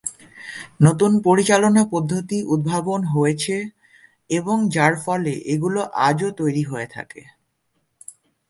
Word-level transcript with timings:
নতুন 0.85 1.11
পরিচালনা 1.25 1.83
পদ্ধতি 1.91 2.37
উদ্ভাবন 2.45 3.01
হয়েছে 3.13 3.55
এবং 4.29 4.57
যার 4.69 4.93
ফলে 5.05 5.33
এগুলো 5.53 5.81
আজও 6.07 6.29
তৈরি 6.39 6.63
হয়ে 6.63 6.87
থাকে। 6.87 7.21